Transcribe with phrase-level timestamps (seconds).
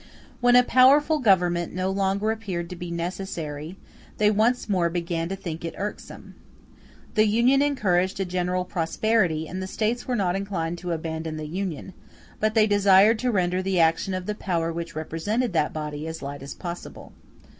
[0.39, 3.77] When a powerful Government no longer appeared to be necessary,
[4.17, 6.33] they once more began to think it irksome.
[7.13, 11.45] The Union encouraged a general prosperity, and the States were not inclined to abandon the
[11.45, 11.93] Union;
[12.39, 16.23] but they desired to render the action of the power which represented that body as
[16.23, 17.13] light as possible.